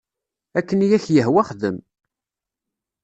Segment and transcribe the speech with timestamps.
[0.57, 1.77] Akken i ak-yehwa xdem.